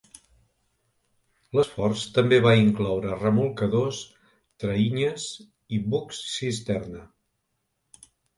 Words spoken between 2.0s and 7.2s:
també va incloure remolcadors, traïnyes y bucs cisterna.